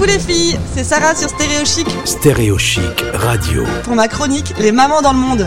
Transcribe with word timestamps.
Coucou 0.00 0.12
les 0.12 0.18
filles, 0.18 0.58
c'est 0.74 0.82
Sarah 0.82 1.14
sur 1.14 1.28
Stéréo 1.28 1.62
Chic 1.66 1.86
Stéréo 2.06 2.56
Chic 2.56 3.04
Radio. 3.12 3.64
pour 3.84 3.94
ma 3.94 4.08
chronique 4.08 4.54
Les 4.58 4.72
mamans 4.72 5.02
dans 5.02 5.12
le 5.12 5.18
monde. 5.18 5.46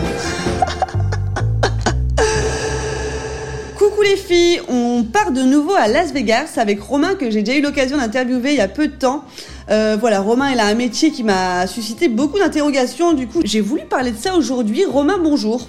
Coucou 3.76 4.02
les 4.02 4.14
filles, 4.16 4.60
on 4.68 5.02
part 5.02 5.32
de 5.32 5.42
nouveau 5.42 5.74
à 5.74 5.88
Las 5.88 6.12
Vegas 6.12 6.52
avec 6.58 6.80
Romain 6.80 7.16
que 7.16 7.32
j'ai 7.32 7.42
déjà 7.42 7.58
eu 7.58 7.62
l'occasion 7.62 7.96
d'interviewer 7.96 8.52
il 8.52 8.58
y 8.58 8.60
a 8.60 8.68
peu 8.68 8.86
de 8.86 8.94
temps. 8.94 9.24
Euh, 9.70 9.96
voilà, 9.98 10.20
Romain, 10.20 10.52
il 10.52 10.60
a 10.60 10.66
un 10.66 10.74
métier 10.74 11.10
qui 11.10 11.24
m'a 11.24 11.66
suscité 11.66 12.06
beaucoup 12.06 12.38
d'interrogations. 12.38 13.12
Du 13.12 13.26
coup, 13.26 13.40
j'ai 13.44 13.60
voulu 13.60 13.82
parler 13.86 14.12
de 14.12 14.18
ça 14.18 14.36
aujourd'hui. 14.36 14.84
Romain, 14.84 15.18
bonjour. 15.20 15.66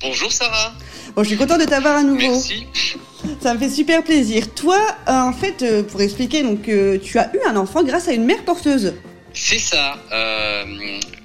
Bonjour 0.00 0.32
Sarah, 0.32 0.72
Bon, 1.14 1.22
je 1.22 1.28
suis 1.28 1.36
contente 1.36 1.60
de 1.60 1.66
t'avoir 1.66 1.96
à 1.96 2.02
nouveau. 2.02 2.18
merci. 2.18 2.66
Ça 3.40 3.54
me 3.54 3.58
fait 3.58 3.70
super 3.70 4.02
plaisir. 4.02 4.52
Toi, 4.54 4.78
euh, 5.08 5.12
en 5.12 5.32
fait, 5.32 5.62
euh, 5.62 5.82
pour 5.82 6.00
expliquer, 6.00 6.42
donc, 6.42 6.68
euh, 6.68 6.98
tu 7.02 7.18
as 7.18 7.30
eu 7.34 7.38
un 7.46 7.56
enfant 7.56 7.82
grâce 7.82 8.08
à 8.08 8.12
une 8.12 8.24
mère 8.24 8.44
porteuse. 8.44 8.94
C'est 9.34 9.58
ça. 9.58 9.96
Euh, 10.12 10.64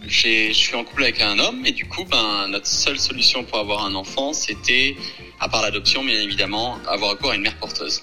j'ai- 0.07 0.49
je 0.49 0.57
suis 0.57 0.75
en 0.75 0.83
couple 0.83 1.03
avec 1.03 1.21
un 1.21 1.37
homme 1.39 1.65
et 1.65 1.71
du 1.71 1.85
coup, 1.85 2.05
ben, 2.09 2.47
notre 2.49 2.67
seule 2.67 2.97
solution 2.99 3.43
pour 3.43 3.59
avoir 3.59 3.85
un 3.85 3.95
enfant, 3.95 4.31
c'était, 4.33 4.95
à 5.39 5.49
part 5.49 5.61
l'adoption, 5.61 6.03
bien 6.03 6.19
évidemment, 6.21 6.77
avoir 6.87 7.11
recours 7.11 7.31
à 7.31 7.35
une 7.35 7.41
mère 7.41 7.57
porteuse. 7.57 8.01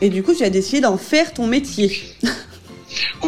Et 0.00 0.08
du 0.08 0.22
coup, 0.22 0.34
tu 0.34 0.42
as 0.42 0.50
décidé 0.50 0.80
d'en 0.80 0.98
faire 0.98 1.32
ton 1.32 1.46
métier. 1.46 2.00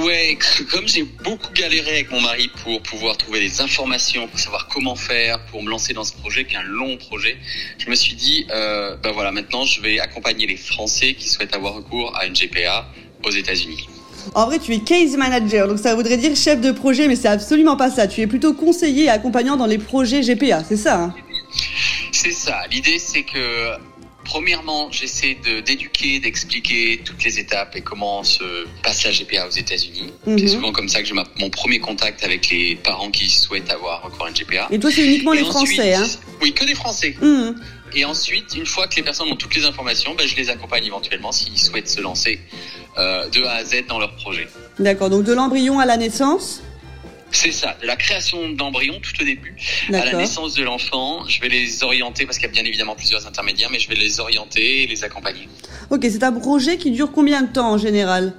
Ouais, 0.04 0.36
comme 0.70 0.86
j'ai 0.86 1.04
beaucoup 1.24 1.52
galéré 1.54 1.90
avec 1.90 2.10
mon 2.10 2.20
mari 2.20 2.50
pour 2.62 2.82
pouvoir 2.82 3.16
trouver 3.16 3.40
des 3.40 3.60
informations, 3.62 4.28
pour 4.28 4.38
savoir 4.38 4.68
comment 4.68 4.94
faire, 4.94 5.44
pour 5.46 5.62
me 5.62 5.70
lancer 5.70 5.94
dans 5.94 6.04
ce 6.04 6.12
projet, 6.12 6.44
qui 6.44 6.54
est 6.54 6.58
un 6.58 6.62
long 6.64 6.98
projet, 6.98 7.38
je 7.78 7.88
me 7.88 7.94
suis 7.94 8.14
dit, 8.14 8.46
euh, 8.50 8.96
ben 9.02 9.12
voilà, 9.12 9.32
maintenant 9.32 9.64
je 9.64 9.80
vais 9.80 9.98
accompagner 9.98 10.46
les 10.46 10.56
Français 10.56 11.14
qui 11.14 11.28
souhaitent 11.28 11.54
avoir 11.54 11.74
recours 11.74 12.14
à 12.16 12.26
une 12.26 12.34
GPA 12.34 12.86
aux 13.24 13.30
États-Unis. 13.30 13.88
En 14.34 14.46
vrai, 14.46 14.58
tu 14.58 14.74
es 14.74 14.80
case 14.80 15.16
manager, 15.16 15.66
donc 15.66 15.78
ça 15.78 15.94
voudrait 15.94 16.18
dire 16.18 16.36
chef 16.36 16.60
de 16.60 16.72
projet, 16.72 17.08
mais 17.08 17.16
c'est 17.16 17.28
absolument 17.28 17.76
pas 17.76 17.90
ça. 17.90 18.06
Tu 18.06 18.20
es 18.20 18.26
plutôt 18.26 18.52
conseiller 18.52 19.04
et 19.04 19.08
accompagnant 19.08 19.56
dans 19.56 19.66
les 19.66 19.78
projets 19.78 20.20
GPA, 20.20 20.62
c'est 20.64 20.76
ça 20.76 21.00
hein? 21.00 21.14
C'est 22.12 22.32
ça. 22.32 22.62
L'idée, 22.70 22.98
c'est 22.98 23.22
que, 23.22 23.76
premièrement, 24.26 24.88
j'essaie 24.90 25.36
de- 25.44 25.60
d'éduquer, 25.60 26.18
d'expliquer 26.20 27.00
toutes 27.04 27.22
les 27.24 27.38
étapes 27.38 27.74
et 27.76 27.80
comment 27.80 28.22
se 28.24 28.66
passe 28.82 29.04
la 29.04 29.12
GPA 29.12 29.46
aux 29.46 29.50
États-Unis. 29.50 30.12
Mhm. 30.26 30.38
C'est 30.38 30.48
souvent 30.48 30.72
comme 30.72 30.88
ça 30.88 31.00
que 31.00 31.06
j'ai 31.08 31.14
mon 31.14 31.48
premier 31.50 31.78
contact 31.78 32.22
avec 32.24 32.50
les 32.50 32.74
parents 32.76 33.10
qui 33.10 33.30
souhaitent 33.30 33.70
avoir 33.70 34.02
recours 34.02 34.26
à 34.26 34.28
une 34.28 34.34
GPA. 34.36 34.66
Et 34.70 34.78
toi, 34.78 34.90
c'est 34.90 35.04
uniquement 35.06 35.32
Et 35.32 35.38
les 35.38 35.42
ensuite- 35.44 35.80
Français, 35.80 35.94
hein 35.94 36.06
Oui, 36.42 36.52
que 36.52 36.64
des 36.64 36.74
Français. 36.74 37.16
Mhm. 37.22 37.54
Et 37.94 38.04
ensuite, 38.04 38.54
une 38.56 38.66
fois 38.66 38.88
que 38.88 38.96
les 38.96 39.02
personnes 39.02 39.28
ont 39.30 39.36
toutes 39.36 39.54
les 39.54 39.64
informations, 39.64 40.14
ben, 40.18 40.26
je 40.26 40.34
les 40.36 40.50
accompagne 40.50 40.84
éventuellement 40.84 41.30
s'ils 41.32 41.56
souhaitent 41.58 41.88
se 41.88 42.00
lancer 42.00 42.40
euh, 42.98 43.28
de 43.28 43.42
A 43.44 43.52
à 43.56 43.64
Z 43.64 43.84
dans 43.88 43.98
leur 44.00 44.16
projet. 44.16 44.48
D'accord, 44.78 45.08
donc 45.10 45.22
de 45.24 45.32
l'embryon 45.32 45.78
à 45.78 45.86
la 45.86 45.96
naissance 45.96 46.62
C'est 47.32 47.50
ça, 47.52 47.76
de 47.82 47.86
la 47.86 47.96
création 47.96 48.48
d'embryons 48.50 48.98
tout 49.00 49.20
au 49.20 49.24
début 49.24 49.54
à 49.88 50.04
la 50.04 50.12
naissance 50.18 50.54
de 50.54 50.62
l'enfant. 50.62 51.26
Je 51.28 51.40
vais 51.40 51.48
les 51.48 51.82
orienter 51.82 52.24
parce 52.24 52.38
qu'il 52.38 52.46
y 52.46 52.50
a 52.50 52.52
bien 52.52 52.64
évidemment 52.64 52.94
plusieurs 52.94 53.26
intermédiaires, 53.26 53.68
mais 53.70 53.78
je 53.80 53.88
vais 53.88 53.94
les 53.96 54.20
orienter 54.20 54.84
et 54.84 54.86
les 54.86 55.04
accompagner. 55.04 55.48
Ok, 55.90 56.00
c'est 56.10 56.22
un 56.22 56.32
projet 56.32 56.78
qui 56.78 56.90
dure 56.92 57.10
combien 57.12 57.42
de 57.42 57.52
temps 57.52 57.72
en 57.72 57.78
général? 57.78 58.32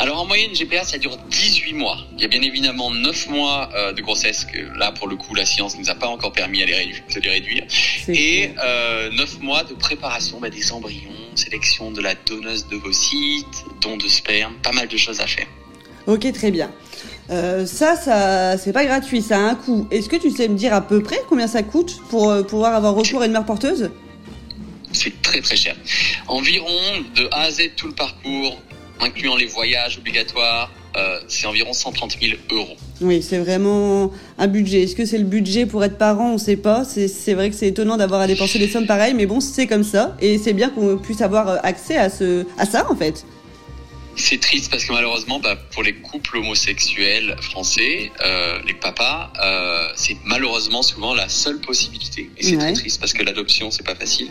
Alors 0.00 0.20
en 0.20 0.26
moyenne, 0.26 0.52
GPA, 0.52 0.84
ça 0.84 0.96
dure 0.98 1.16
18 1.28 1.72
mois. 1.72 1.98
Il 2.14 2.20
y 2.22 2.24
a 2.24 2.28
bien 2.28 2.42
évidemment 2.42 2.92
9 2.92 3.30
mois 3.30 3.68
euh, 3.74 3.92
de 3.92 4.00
grossesse 4.00 4.44
que 4.44 4.58
là, 4.78 4.92
pour 4.92 5.08
le 5.08 5.16
coup, 5.16 5.34
la 5.34 5.44
science 5.44 5.74
ne 5.74 5.80
nous 5.80 5.90
a 5.90 5.96
pas 5.96 6.06
encore 6.06 6.30
permis 6.32 6.62
à 6.62 6.66
les 6.66 6.74
rédu- 6.74 7.02
de 7.12 7.20
les 7.20 7.30
réduire. 7.30 7.64
Et 8.06 8.50
euh, 8.64 9.10
9 9.10 9.40
mois 9.40 9.64
de 9.64 9.74
préparation 9.74 10.38
bah, 10.38 10.50
des 10.50 10.70
embryons, 10.70 11.10
sélection 11.34 11.90
de 11.90 12.00
la 12.00 12.14
donneuse 12.14 12.68
d'ovocytes, 12.68 13.64
don 13.80 13.96
de 13.96 14.06
sperme, 14.06 14.54
pas 14.62 14.70
mal 14.72 14.86
de 14.86 14.96
choses 14.96 15.20
à 15.20 15.26
faire. 15.26 15.46
Ok, 16.06 16.30
très 16.32 16.52
bien. 16.52 16.70
Euh, 17.30 17.66
ça, 17.66 17.96
ça, 17.96 18.56
c'est 18.56 18.72
pas 18.72 18.84
gratuit, 18.84 19.20
ça 19.20 19.36
a 19.36 19.40
un 19.40 19.54
coût. 19.54 19.86
Est-ce 19.90 20.08
que 20.08 20.16
tu 20.16 20.30
sais 20.30 20.48
me 20.48 20.56
dire 20.56 20.72
à 20.72 20.80
peu 20.80 21.02
près 21.02 21.20
combien 21.28 21.46
ça 21.46 21.62
coûte 21.62 22.00
pour 22.08 22.30
euh, 22.30 22.42
pouvoir 22.42 22.74
avoir 22.74 22.94
recours 22.94 23.22
à 23.22 23.26
une 23.26 23.32
mère 23.32 23.44
porteuse? 23.44 23.90
C'est 24.92 25.20
très 25.20 25.40
très 25.40 25.56
cher. 25.56 25.76
Environ 26.26 26.66
de 27.14 27.28
A 27.32 27.42
à 27.42 27.50
Z 27.50 27.70
tout 27.76 27.88
le 27.88 27.94
parcours, 27.94 28.58
incluant 29.00 29.36
les 29.36 29.46
voyages 29.46 29.98
obligatoires, 29.98 30.70
euh, 30.96 31.20
c'est 31.28 31.46
environ 31.46 31.74
130 31.74 32.16
000 32.20 32.32
euros. 32.50 32.76
Oui, 33.02 33.22
c'est 33.22 33.38
vraiment 33.38 34.10
un 34.38 34.46
budget. 34.46 34.84
Est-ce 34.84 34.96
que 34.96 35.04
c'est 35.04 35.18
le 35.18 35.24
budget 35.24 35.66
pour 35.66 35.84
être 35.84 35.98
parent? 35.98 36.32
On 36.32 36.38
sait 36.38 36.56
pas. 36.56 36.84
C'est 36.84 37.34
vrai 37.34 37.50
que 37.50 37.56
c'est 37.56 37.68
étonnant 37.68 37.98
d'avoir 37.98 38.22
à 38.22 38.26
dépenser 38.26 38.58
des 38.58 38.68
sommes 38.68 38.86
pareilles, 38.86 39.14
mais 39.14 39.26
bon, 39.26 39.40
c'est 39.40 39.66
comme 39.66 39.84
ça. 39.84 40.16
Et 40.20 40.38
c'est 40.38 40.54
bien 40.54 40.70
qu'on 40.70 40.96
puisse 40.96 41.20
avoir 41.20 41.64
accès 41.64 41.98
à, 41.98 42.08
ce, 42.08 42.46
à 42.56 42.64
ça, 42.64 42.90
en 42.90 42.96
fait. 42.96 43.26
C'est 44.18 44.40
triste 44.40 44.70
parce 44.70 44.84
que 44.84 44.92
malheureusement, 44.92 45.38
bah, 45.38 45.56
pour 45.56 45.82
les 45.82 45.94
couples 45.94 46.38
homosexuels 46.38 47.36
français, 47.40 48.10
euh, 48.24 48.58
les 48.66 48.74
papas, 48.74 49.32
euh, 49.42 49.88
c'est 49.94 50.16
malheureusement 50.24 50.82
souvent 50.82 51.14
la 51.14 51.28
seule 51.28 51.58
possibilité. 51.60 52.28
Et 52.36 52.42
c'est 52.42 52.52
Ouais. 52.56 52.58
très 52.58 52.72
triste 52.72 53.00
parce 53.00 53.12
que 53.12 53.22
l'adoption, 53.22 53.70
c'est 53.70 53.84
pas 53.86 53.94
facile. 53.94 54.28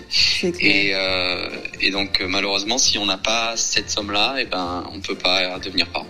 Et, 0.59 0.91
euh, 0.93 1.49
et 1.81 1.91
donc, 1.91 2.21
malheureusement, 2.27 2.77
si 2.77 2.97
on 2.97 3.05
n'a 3.05 3.17
pas 3.17 3.53
cette 3.55 3.89
somme-là, 3.89 4.35
eh 4.39 4.45
ben, 4.45 4.83
on 4.93 4.99
peut 4.99 5.15
pas 5.15 5.57
devenir 5.59 5.87
parent. 5.87 6.07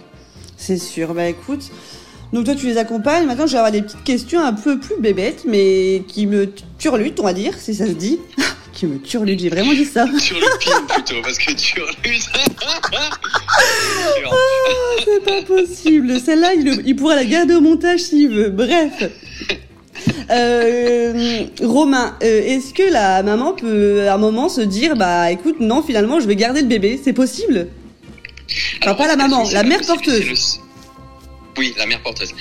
C'est 0.57 0.79
sûr. 0.79 1.13
Bah 1.13 1.27
écoute. 1.27 1.69
Donc 2.33 2.45
toi, 2.45 2.55
tu 2.55 2.65
les 2.65 2.77
accompagnes. 2.77 3.25
Maintenant, 3.25 3.45
je 3.47 3.53
vais 3.53 3.57
avoir 3.59 3.71
des 3.71 3.83
petites 3.83 4.03
questions 4.03 4.41
un 4.43 4.53
peu 4.53 4.79
plus 4.79 4.99
bébêtes, 4.99 5.43
mais 5.47 6.03
qui 6.07 6.25
me 6.25 6.51
turlutent, 6.79 7.19
on 7.19 7.23
va 7.23 7.33
dire, 7.33 7.53
si 7.57 7.73
ça 7.75 7.85
se 7.85 7.91
dit. 7.91 8.19
qui 8.77 8.85
me 8.85 8.99
turlutent, 8.99 9.39
j'ai 9.39 9.49
vraiment 9.49 9.73
dit 9.73 9.85
ça. 9.85 10.05
Pin 10.05 10.85
plutôt, 10.87 11.21
parce 11.23 11.39
que 11.39 11.51
tu 11.53 11.81
reluses. 11.81 12.29
C'est 15.03 15.23
pas 15.25 15.41
possible. 15.41 16.19
Celle-là, 16.19 16.53
il, 16.53 16.83
il 16.85 16.95
pourra 16.95 17.15
la 17.15 17.25
garder 17.25 17.55
au 17.55 17.61
montage 17.61 18.01
s'il 18.01 18.29
veut. 18.29 18.49
Bref. 18.49 19.09
Euh, 20.29 21.45
Romain, 21.63 22.15
euh, 22.21 22.43
est-ce 22.43 22.73
que 22.73 22.83
la 22.83 23.23
maman 23.23 23.53
peut 23.53 24.07
à 24.07 24.13
un 24.13 24.17
moment 24.17 24.47
se 24.47 24.61
dire 24.61 24.95
bah 24.95 25.31
écoute 25.31 25.59
non 25.59 25.81
finalement 25.81 26.19
je 26.19 26.27
vais 26.27 26.35
garder 26.35 26.61
le 26.61 26.67
bébé 26.67 26.99
c'est 27.03 27.13
possible? 27.13 27.67
Enfin, 28.83 28.93
pas 28.93 29.07
la 29.07 29.15
maman, 29.15 29.43
la 29.51 29.63
mère 29.63 29.81
porteuse. 29.81 30.59
Oui, 31.57 31.73
la 31.77 31.87
mère 31.87 32.01
porteuse. 32.01 32.33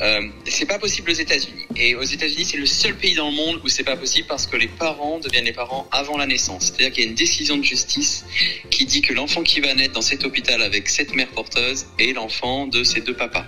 Euh, 0.00 0.28
c'est 0.46 0.66
pas 0.66 0.78
possible 0.78 1.10
aux 1.10 1.14
États-Unis. 1.14 1.66
Et 1.76 1.94
aux 1.94 2.02
États-Unis, 2.02 2.44
c'est 2.44 2.56
le 2.56 2.66
seul 2.66 2.96
pays 2.96 3.14
dans 3.14 3.30
le 3.30 3.36
monde 3.36 3.60
où 3.64 3.68
c'est 3.68 3.84
pas 3.84 3.96
possible 3.96 4.26
parce 4.26 4.46
que 4.46 4.56
les 4.56 4.66
parents 4.66 5.20
deviennent 5.20 5.44
les 5.44 5.52
parents 5.52 5.86
avant 5.92 6.16
la 6.16 6.26
naissance. 6.26 6.66
C'est-à-dire 6.66 6.92
qu'il 6.92 7.04
y 7.04 7.06
a 7.06 7.10
une 7.10 7.16
décision 7.16 7.56
de 7.56 7.62
justice 7.62 8.24
qui 8.70 8.84
dit 8.84 9.00
que 9.00 9.12
l'enfant 9.12 9.42
qui 9.42 9.60
va 9.60 9.74
naître 9.74 9.94
dans 9.94 10.02
cet 10.02 10.24
hôpital 10.24 10.60
avec 10.62 10.88
cette 10.88 11.14
mère 11.14 11.28
porteuse 11.28 11.86
est 11.98 12.12
l'enfant 12.12 12.66
de 12.66 12.82
ses 12.82 13.00
deux 13.00 13.14
papas. 13.14 13.46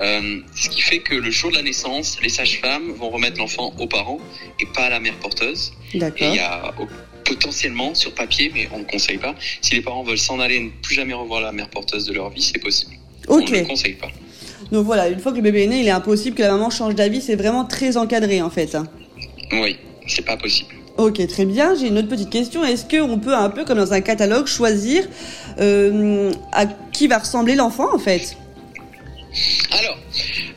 Euh, 0.00 0.40
ce 0.54 0.68
qui 0.68 0.82
fait 0.82 1.00
que 1.00 1.14
le 1.14 1.30
jour 1.30 1.50
de 1.50 1.56
la 1.56 1.62
naissance, 1.62 2.18
les 2.22 2.28
sages-femmes 2.28 2.92
vont 2.92 3.10
remettre 3.10 3.38
l'enfant 3.38 3.74
aux 3.78 3.88
parents 3.88 4.20
et 4.60 4.66
pas 4.66 4.84
à 4.84 4.90
la 4.90 5.00
mère 5.00 5.16
porteuse. 5.16 5.72
Et 5.92 5.98
D'accord. 5.98 6.28
il 6.28 6.36
y 6.36 6.38
a 6.38 6.72
potentiellement 7.24 7.94
sur 7.94 8.14
papier, 8.14 8.50
mais 8.54 8.68
on 8.72 8.78
ne 8.80 8.84
conseille 8.84 9.18
pas, 9.18 9.34
si 9.60 9.74
les 9.74 9.82
parents 9.82 10.02
veulent 10.02 10.18
s'en 10.18 10.40
aller 10.40 10.56
et 10.56 10.60
ne 10.60 10.70
plus 10.70 10.94
jamais 10.94 11.14
revoir 11.14 11.40
la 11.40 11.52
mère 11.52 11.70
porteuse 11.70 12.04
de 12.04 12.12
leur 12.12 12.30
vie, 12.30 12.42
c'est 12.42 12.58
possible. 12.58 12.94
Ok. 13.28 13.44
On 13.48 13.52
ne 13.52 13.58
le 13.58 13.64
conseille 13.66 13.94
pas. 13.94 14.10
Donc 14.72 14.86
voilà 14.86 15.08
une 15.08 15.18
fois 15.18 15.32
que 15.32 15.36
le 15.36 15.42
bébé 15.42 15.64
est 15.64 15.66
né 15.66 15.80
il 15.80 15.86
est 15.86 15.90
impossible 15.90 16.36
que 16.36 16.42
la 16.42 16.52
maman 16.52 16.70
change 16.70 16.94
d'avis 16.94 17.20
c'est 17.20 17.36
vraiment 17.36 17.64
très 17.64 17.96
encadré 17.96 18.40
en 18.42 18.50
fait. 18.50 18.76
Oui, 19.52 19.76
c'est 20.06 20.24
pas 20.24 20.36
possible. 20.36 20.70
Ok 20.96 21.26
très 21.26 21.44
bien 21.44 21.74
j'ai 21.74 21.88
une 21.88 21.98
autre 21.98 22.08
petite 22.08 22.30
question 22.30 22.64
est-ce 22.64 22.84
que 22.84 23.00
on 23.00 23.18
peut 23.18 23.34
un 23.34 23.50
peu 23.50 23.64
comme 23.64 23.78
dans 23.78 23.92
un 23.92 24.00
catalogue 24.00 24.46
choisir 24.46 25.04
euh, 25.60 26.32
à 26.52 26.66
qui 26.66 27.08
va 27.08 27.18
ressembler 27.18 27.54
l'enfant 27.54 27.94
en 27.94 27.98
fait? 27.98 28.36
Alors, 29.72 29.96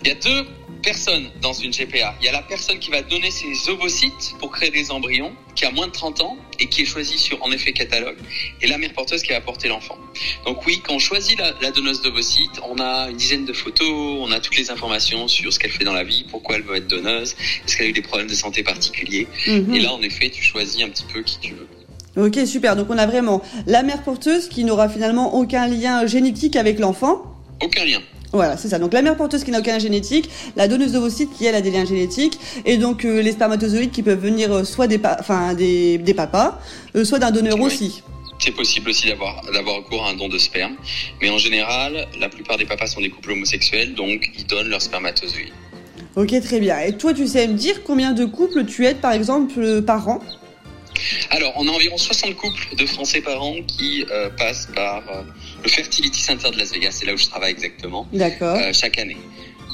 il 0.03 0.07
y 0.07 0.11
a 0.11 0.15
deux 0.15 0.47
personnes 0.83 1.29
dans 1.41 1.53
une 1.53 1.71
GPA. 1.71 2.13
Il 2.21 2.25
y 2.25 2.27
a 2.27 2.31
la 2.31 2.43
personne 2.43 2.77
qui 2.77 2.91
va 2.91 3.01
donner 3.01 3.31
ses 3.31 3.69
ovocytes 3.69 4.35
pour 4.39 4.51
créer 4.51 4.69
des 4.69 4.91
embryons, 4.91 5.31
qui 5.55 5.65
a 5.65 5.71
moins 5.71 5.87
de 5.87 5.91
30 5.91 6.21
ans 6.21 6.37
et 6.59 6.67
qui 6.67 6.83
est 6.83 6.85
choisie 6.85 7.17
sur, 7.17 7.41
en 7.43 7.51
effet, 7.51 7.71
catalogue, 7.71 8.17
et 8.61 8.67
la 8.67 8.77
mère 8.77 8.93
porteuse 8.93 9.23
qui 9.23 9.31
va 9.31 9.41
porter 9.41 9.69
l'enfant. 9.69 9.97
Donc 10.45 10.65
oui, 10.67 10.81
quand 10.85 10.93
on 10.93 10.99
choisit 10.99 11.39
la, 11.39 11.53
la 11.61 11.71
donneuse 11.71 12.01
d'ovocytes, 12.01 12.59
on 12.69 12.79
a 12.79 13.09
une 13.09 13.17
dizaine 13.17 13.45
de 13.45 13.53
photos, 13.53 13.89
on 13.89 14.31
a 14.31 14.39
toutes 14.39 14.57
les 14.57 14.69
informations 14.69 15.27
sur 15.27 15.51
ce 15.51 15.57
qu'elle 15.57 15.71
fait 15.71 15.85
dans 15.85 15.93
la 15.93 16.03
vie, 16.03 16.25
pourquoi 16.29 16.57
elle 16.57 16.63
veut 16.63 16.75
être 16.75 16.87
donneuse, 16.87 17.35
est-ce 17.65 17.77
qu'elle 17.77 17.87
a 17.87 17.89
eu 17.89 17.93
des 17.93 18.01
problèmes 18.01 18.27
de 18.27 18.35
santé 18.35 18.61
particuliers. 18.61 19.27
Mhm. 19.47 19.73
Et 19.73 19.79
là, 19.79 19.93
en 19.93 20.01
effet, 20.01 20.29
tu 20.29 20.43
choisis 20.43 20.83
un 20.83 20.89
petit 20.89 21.05
peu 21.11 21.23
qui 21.23 21.39
tu 21.39 21.53
veux. 21.53 21.67
Ok, 22.15 22.37
super. 22.45 22.75
Donc 22.75 22.87
on 22.89 22.97
a 22.97 23.07
vraiment 23.07 23.41
la 23.65 23.81
mère 23.81 24.03
porteuse 24.03 24.47
qui 24.47 24.63
n'aura 24.63 24.87
finalement 24.87 25.33
aucun 25.33 25.67
lien 25.67 26.05
génétique 26.05 26.55
avec 26.55 26.77
l'enfant. 26.77 27.23
Aucun 27.59 27.85
lien. 27.85 28.01
Voilà, 28.33 28.57
c'est 28.57 28.67
ça. 28.67 28.79
Donc 28.79 28.93
la 28.93 29.03
mère 29.03 29.15
porteuse 29.15 29.43
qui 29.43 29.51
n'a 29.51 29.59
aucun 29.59 29.73
lien 29.73 29.79
génétique, 29.79 30.27
la 30.55 30.67
donneuse 30.67 30.93
d'ovocytes 30.93 31.31
qui 31.31 31.45
elle 31.45 31.53
a 31.53 31.61
des 31.61 31.69
liens 31.69 31.85
génétiques, 31.85 32.39
et 32.65 32.77
donc 32.77 33.05
euh, 33.05 33.21
les 33.21 33.31
spermatozoïdes 33.33 33.91
qui 33.91 34.01
peuvent 34.01 34.19
venir 34.19 34.51
euh, 34.51 34.63
soit 34.63 34.87
des, 34.87 34.99
enfin 35.19 35.53
des, 35.53 35.99
des 35.99 36.13
papas, 36.15 36.59
euh, 36.95 37.05
soit 37.05 37.19
d'un 37.19 37.29
donneur 37.29 37.59
Oui. 37.59 37.65
aussi. 37.67 38.01
C'est 38.39 38.51
possible 38.51 38.89
aussi 38.89 39.07
d'avoir 39.07 39.41
d'avoir 39.53 39.77
recours 39.77 40.03
à 40.03 40.09
un 40.09 40.15
don 40.15 40.27
de 40.29 40.39
sperme, 40.39 40.73
mais 41.21 41.29
en 41.29 41.37
général, 41.37 42.07
la 42.19 42.27
plupart 42.27 42.57
des 42.57 42.65
papas 42.65 42.87
sont 42.87 43.01
des 43.01 43.09
couples 43.09 43.31
homosexuels, 43.31 43.93
donc 43.93 44.31
ils 44.37 44.45
donnent 44.47 44.67
leurs 44.67 44.81
spermatozoïdes. 44.81 45.53
Ok, 46.15 46.33
très 46.41 46.59
bien. 46.59 46.79
Et 46.79 46.97
toi, 46.97 47.13
tu 47.13 47.25
sais 47.27 47.47
me 47.47 47.53
dire 47.53 47.83
combien 47.83 48.11
de 48.13 48.25
couples 48.25 48.65
tu 48.65 48.85
aides 48.85 48.97
par 48.99 49.13
exemple 49.13 49.81
par 49.83 50.07
an? 50.09 50.19
Alors, 51.31 51.53
on 51.57 51.67
a 51.67 51.71
environ 51.71 51.97
60 51.97 52.35
couples 52.35 52.75
de 52.77 52.85
Français 52.85 53.21
par 53.21 53.41
an 53.43 53.55
qui 53.67 54.05
euh, 54.11 54.29
passent 54.37 54.67
par 54.75 54.97
euh, 55.09 55.21
le 55.63 55.69
Fertility 55.69 56.21
Center 56.21 56.49
de 56.51 56.57
Las 56.57 56.71
Vegas, 56.73 56.91
c'est 56.99 57.05
là 57.05 57.13
où 57.13 57.17
je 57.17 57.25
travaille 57.27 57.51
exactement, 57.51 58.07
D'accord. 58.13 58.55
euh, 58.57 58.71
chaque 58.73 58.97
année. 58.99 59.17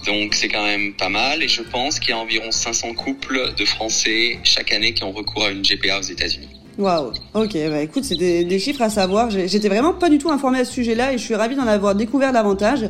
Donc 0.06 0.34
c'est 0.34 0.48
quand 0.48 0.64
même 0.66 0.94
pas 0.94 1.10
mal 1.10 1.44
et 1.44 1.48
je 1.50 1.62
pense 1.62 2.00
qu'il 2.00 2.12
y 2.12 2.14
a 2.14 2.18
environ 2.18 2.52
500 2.52 2.94
couples 2.94 3.54
de 3.58 3.66
Français 3.66 4.40
chaque 4.46 4.72
année 4.72 4.94
qui 4.94 5.04
ont 5.04 5.12
recours 5.12 5.44
à 5.46 5.50
une 5.52 5.62
GPA 5.62 6.00
aux 6.00 6.04
États-Unis. 6.04 6.48
Waouh. 6.78 7.12
Ok, 7.34 7.58
bah 7.70 7.82
écoute, 7.82 8.06
c'est 8.06 8.16
des, 8.16 8.46
des 8.46 8.58
chiffres 8.58 8.82
à 8.82 8.90
savoir. 8.90 9.30
J'étais 9.30 9.68
vraiment 9.68 9.94
pas 9.94 10.08
du 10.10 10.18
tout 10.18 10.32
informée 10.32 10.60
à 10.60 10.66
ce 10.66 10.72
sujet-là 10.72 11.12
et 11.12 11.18
je 11.18 11.24
suis 11.26 11.36
ravie 11.36 11.56
d'en 11.58 11.68
avoir 11.68 11.94
découvert 11.96 12.32
davantage. 12.32 12.86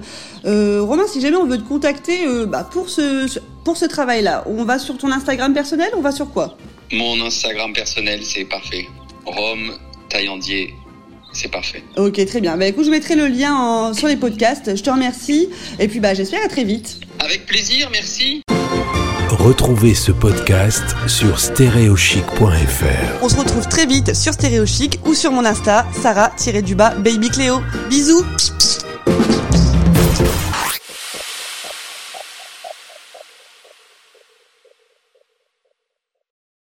Euh, 0.45 0.83
Romain, 0.83 1.07
si 1.07 1.19
jamais 1.19 1.37
on 1.37 1.47
veut 1.47 1.57
te 1.57 1.67
contacter 1.67 2.27
euh, 2.27 2.45
bah, 2.45 2.69
pour 2.71 2.87
ce 2.89 3.27
ce- 3.27 3.39
pour 3.65 3.75
ce 3.77 3.85
travail-là, 3.85 4.43
on 4.45 4.63
va 4.63 4.77
sur 4.77 4.95
ton 4.99 5.11
Instagram 5.11 5.51
personnel, 5.55 5.89
on 5.97 6.01
va 6.01 6.11
sur 6.11 6.29
quoi? 6.29 6.55
Mon 6.91 7.21
Instagram 7.25 7.73
personnel, 7.73 8.21
c'est 8.23 8.45
parfait. 8.45 8.87
Rome 9.25 9.73
Taillandier, 10.09 10.73
c'est 11.33 11.51
parfait. 11.51 11.83
Ok, 11.97 12.23
très 12.25 12.41
bien. 12.41 12.57
Bah 12.57 12.65
écoute, 12.65 12.85
je 12.85 12.89
mettrai 12.89 13.15
le 13.15 13.27
lien 13.27 13.53
en- 13.55 13.93
sur 13.93 14.07
les 14.07 14.15
podcasts. 14.17 14.75
Je 14.75 14.81
te 14.81 14.89
remercie 14.89 15.49
et 15.77 15.87
puis 15.87 15.99
bah 15.99 16.13
j'espère 16.15 16.43
à 16.43 16.47
très 16.47 16.63
vite. 16.63 16.99
Avec 17.19 17.45
plaisir, 17.45 17.89
merci. 17.91 18.41
Retrouvez 19.29 19.93
ce 19.93 20.11
podcast 20.11 20.83
sur 21.07 21.39
stéréochic.fr. 21.39 23.23
On 23.23 23.29
se 23.29 23.35
retrouve 23.37 23.67
très 23.69 23.85
vite 23.85 24.15
sur 24.15 24.33
Stéréo 24.33 24.65
Chic 24.65 24.99
ou 25.05 25.13
sur 25.13 25.31
mon 25.31 25.45
Insta, 25.45 25.85
Sarah-du-bas 26.01 26.95
Baby 26.95 27.29
Cléo. 27.29 27.61
Bisous 27.89 28.25